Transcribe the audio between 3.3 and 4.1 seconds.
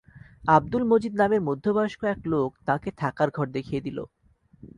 ঘর দেখিয়েদিল।